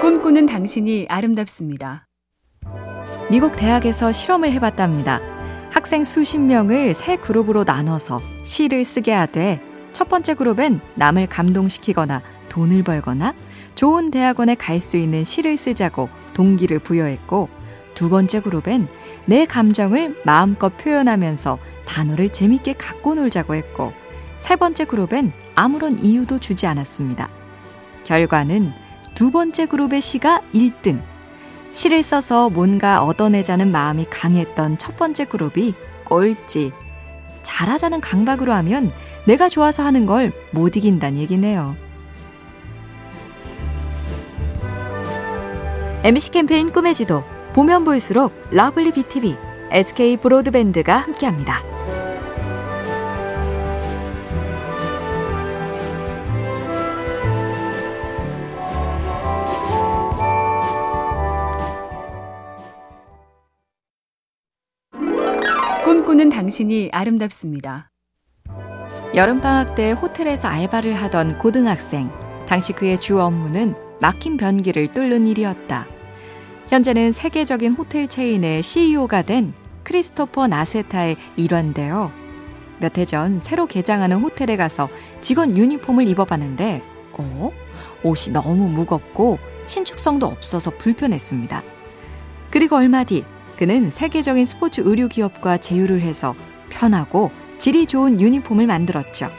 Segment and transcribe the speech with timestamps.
[0.00, 2.06] 꿈꾸는 당신이 아름답습니다.
[3.30, 5.20] 미국 대학에서 실험을 해봤답니다.
[5.72, 9.60] 학생 수십 명을 세 그룹으로 나눠서 시를 쓰게 하되
[9.92, 13.34] 첫 번째 그룹엔 남을 감동시키거나 돈을 벌거나
[13.74, 17.48] 좋은 대학원에 갈 수 있는 시를 쓰자고 동기를 부여했고
[17.94, 18.86] 두 번째 그룹엔
[19.26, 23.92] 내 감정을 마음껏 표현하면서 단어를 재밌게 갖고 놀자고 했고
[24.38, 27.28] 세 번째 그룹엔 아무런 이유도 주지 않았습니다.
[28.04, 28.72] 결과는
[29.18, 31.02] 두 번째 그룹의 시가 1등.
[31.72, 36.70] 시를 써서 뭔가 얻어내자는 마음이 강했던 첫 번째 그룹이 꼴찌.
[37.42, 38.92] 잘하자는 강박으로 하면
[39.26, 41.74] 내가 좋아서 하는 걸 못 이긴다는 얘기네요.
[46.04, 49.36] MC 캠페인 꿈의 지도 보면 볼수록 lovely BTV,
[49.72, 51.77] SK 브로드밴드가 함께합니다.
[66.38, 67.90] 당신이 아름답습니다.
[69.12, 72.12] 여름방학 때 호텔에서 알바를 하던 고등학생.
[72.46, 75.88] 당시 그의 주 업무는 막힌 변기를 뚫는 일이었다.
[76.68, 82.12] 현재는 세계적인 호텔 체인의 CEO가 된 크리스토퍼 나세타의 일환인데요.
[82.78, 84.88] 몇 해 전 새로 개장하는 호텔에 가서
[85.20, 86.84] 직원 유니폼을 입어봤는데,
[87.18, 87.50] 어?
[88.04, 91.64] 옷이 너무 무겁고 신축성도 없어서 불편했습니다.
[92.52, 93.24] 그리고 얼마 뒤
[93.58, 96.36] 그는 세계적인 스포츠 의류 기업과 제휴를 해서
[96.70, 99.30] 편하고 질이 좋은 유니폼을 만들었죠.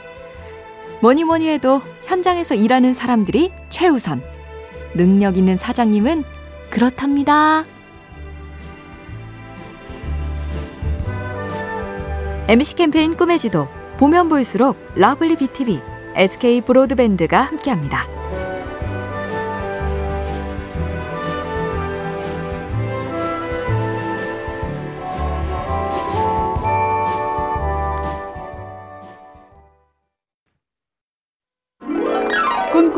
[1.02, 4.22] 뭐니 뭐니 해도 현장에서 일하는 사람들이 최우선.
[4.94, 6.26] 능력 있는 사장님은
[6.70, 7.64] 그렇답니다.
[12.50, 15.80] MC 캠페인 꿈의 지도 보면 볼수록 lovely BTV,
[16.16, 18.19] SK 브로드밴드가 함께합니다.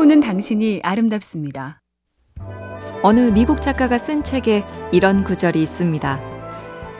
[0.02, 1.80] 꿈꾸는 당신이 아름답습니다.
[3.02, 6.20] 어느 미국 작가가 쓴 책에 이런 구절이 있습니다.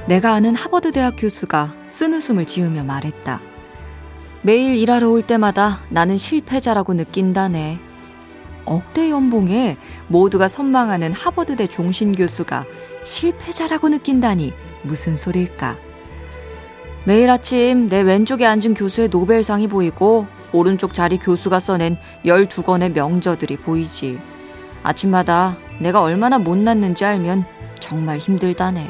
[0.07, 3.41] 내가 아는 하버드 대학 교수가 쓴 웃음을 지으며 말했다.
[4.43, 7.81] 매일 일하러 올 때마다 나는 실패자라고 느낀다네.
[8.67, 12.65] 억대 연봉에 모두가 선망하는 하버드대 종신 교수가
[13.03, 14.53] 실패자라고 느낀다니
[14.85, 15.77] 무슨 소릴까?
[17.05, 24.21] 매일 아침 내 왼쪽에 앉은 교수의 노벨상이 보이고 오른쪽 자리 교수가 써낸 12권의 명저들이 보이지.
[24.85, 27.45] 아침마다 내가 얼마나 못났는지 알면
[27.81, 28.89] 정말 힘들다네.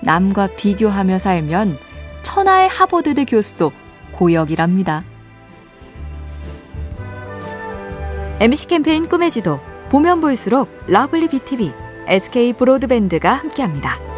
[0.00, 1.78] 남과 비교하며 살면
[2.22, 3.72] 천하의 하버드대 교수도
[4.12, 5.04] 고역이랍니다.
[8.40, 9.60] MC 캠페인 꿈의 지도
[9.90, 11.72] 보면 볼수록 lovely BTV,
[12.08, 14.13] SK 브로드밴드가 함께합니다.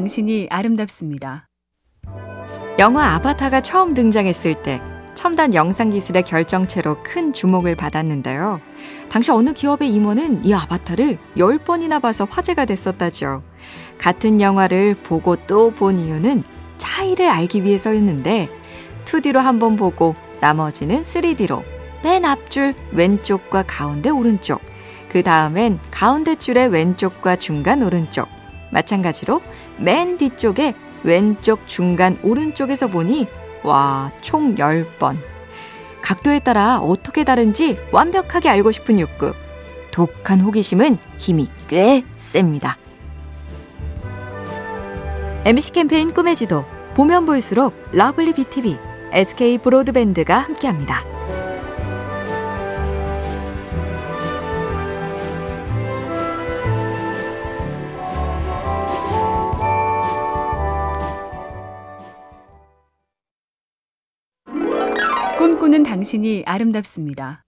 [0.00, 1.46] 당신이 아름답습니다.
[2.78, 4.80] 영화 아바타가 처음 등장했을 때
[5.12, 8.62] 첨단 영상 기술의 결정체로 큰 주목을 받았는데요.
[9.10, 13.42] 당시 어느 기업의 임원은 이 아바타를 10번이나 봐서 화제가 됐었다죠.
[13.98, 16.44] 같은 영화를 보고 또 본 이유는
[16.78, 18.48] 차이를 알기 위해서였는데
[19.04, 21.62] 2D로 한번 보고 나머지는 3D로
[22.02, 24.62] 맨 앞줄 왼쪽과 가운데 오른쪽
[25.10, 28.39] 그 다음엔 가운데 줄의 왼쪽과 중간 오른쪽
[28.70, 29.40] 마찬가지로
[29.78, 33.26] 맨 뒤쪽에 왼쪽 중간 오른쪽에서 보니
[33.62, 35.18] 와, 총 10번.
[36.02, 39.34] 각도에 따라 어떻게 다른지 완벽하게 알고 싶은 욕구.
[39.90, 42.78] 독한 호기심은 힘이 꽤 셉니다.
[45.44, 46.64] MC 캠페인 꿈의 지도
[46.94, 48.78] 보면 볼수록 lovely BTV,
[49.12, 51.19] SK 브로드밴드가 함께합니다.
[65.70, 67.44] 꿈꾸는 당신이 아름답습니다.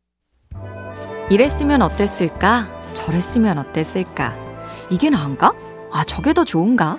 [1.28, 2.68] 이랬으면 어땠을까?
[2.94, 4.36] 저랬으면 어땠을까?
[4.90, 5.52] 이게 나은가?
[5.90, 6.98] 아, 저게 더 좋은가?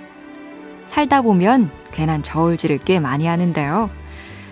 [0.84, 3.90] 살다 보면 괜한 저울질을 꽤 많이 하는데요.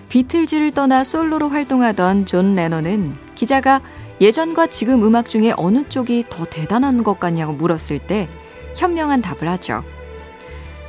[0.08, 3.82] 비틀즈를 떠나 솔로로 활동하던 존 레논은 기자가
[4.22, 8.30] 예전과 지금 음악 중에 어느 쪽이 더 대단한 것 같냐고 물었을 때
[8.78, 9.84] 현명한 답을 하죠.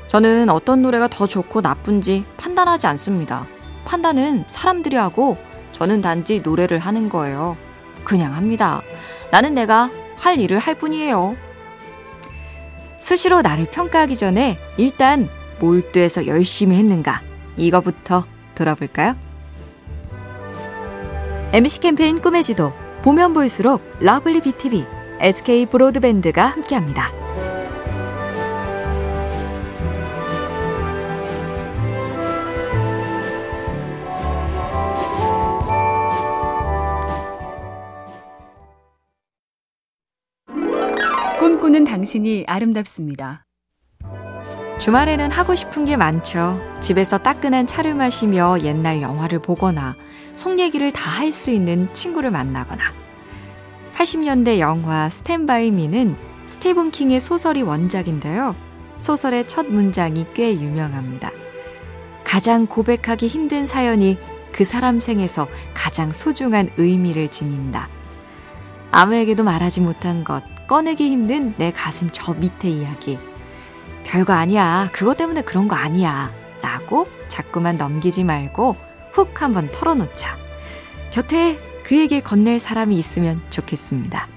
[0.06, 3.48] 저는 어떤 노래가 더 좋고 나쁜지 판단하지 않습니다.
[3.84, 5.36] 판단은 사람들이 하고
[5.72, 7.56] 저는 단지 노래를 하는 거예요.
[8.04, 8.82] 그냥 합니다.
[9.30, 11.36] 나는 내가 할 일을 할 뿐이에요.
[12.98, 15.28] 수시로 나를 평가하기 전에 일단
[15.58, 17.22] 몰두해서 열심히 했는가
[17.56, 19.16] 이거부터 돌아볼까요?
[21.52, 22.72] MC 캠페인 꿈의 지도
[23.02, 24.86] 보면 볼수록 lovely BTV,
[25.20, 27.21] SK 브로드밴드가 함께합니다.
[42.02, 43.44] 당신이 아름답습니다.
[44.80, 46.58] 주말에는 하고 싶은 게 많죠.
[46.80, 49.94] 집에서 따끈한 차를 마시며 옛날 영화를 보거나
[50.34, 52.82] 속 얘기를 다 할 수 있는 친구를 만나거나
[53.94, 56.16] 80년대 영화 스탠바이 미는
[56.46, 58.56] 스티븐 킹의 소설이 원작인데요.
[58.98, 61.30] 소설의 첫 문장이 꽤 유명합니다.
[62.24, 64.18] 가장 고백하기 힘든 사연이
[64.50, 67.88] 그 사람 생에서 가장 소중한 의미를 지닌다.
[68.92, 73.18] 아무에게도 말하지 못한 것, 꺼내기 힘든 내 가슴 저 밑에 이야기.
[74.04, 74.90] 별거 아니야.
[74.92, 76.30] 그것 때문에 그런 거 아니야.
[76.60, 78.76] 라고 자꾸만 넘기지 말고
[79.12, 80.36] 훅 한번 털어놓자.
[81.10, 84.28] 곁에 그 얘기를 건넬 사람이 있으면 좋겠습니다.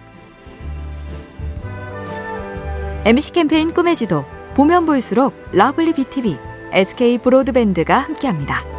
[3.05, 4.25] MC 캠페인 꿈의 지도
[4.55, 6.37] 보면 볼수록 lovely BTV,
[6.71, 8.74] SK 브로드밴드가 함께합니다.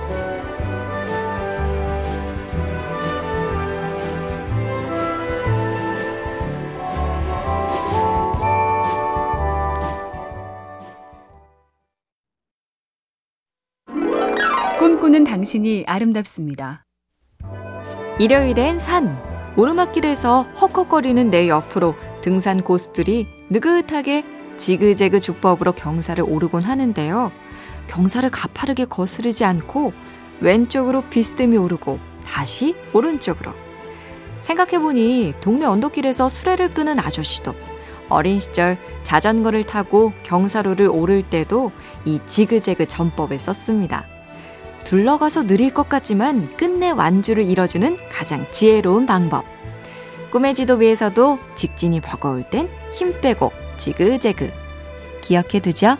[15.17, 16.85] 꿈꾸는 당신이 아름답습니다.
[18.19, 19.19] 일요일엔 산,
[19.57, 24.27] 오르막길에서 헉헉거리는 내 옆으로 등산 고수들이 느긋하게
[24.59, 27.33] 지그재그 주법으로 경사를 오르곤 하는데요.
[27.89, 29.95] 경사를 가파르게 거스르지 않고
[30.41, 33.53] 왼쪽으로 비스듬히 오르고 다시 오른쪽으로.
[34.43, 37.55] 생각해보니 동네 언덕길에서 수레를 끄는 아저씨도
[38.11, 41.73] 어린 시절 자전거를 타고 경사로를 오를 때도
[42.05, 44.16] 이 지그재그 전법을 썼습니다.
[44.87, 49.45] 둘러가서 느릴 것 같지만 끝내 완주를 이뤄주는 가장 지혜로운 방법.
[50.31, 54.51] 꿈의 지도 위에서도 직진이 버거울 땐 힘 빼고 지그재그.
[55.21, 55.97] 기억해 두죠.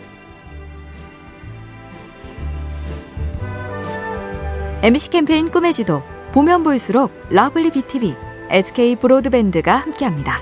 [4.81, 6.01] MC 캠페인 꿈의 지도
[6.31, 8.15] 보면 볼수록 lovely BTV,
[8.49, 10.41] SK 브로드밴드가 함께합니다.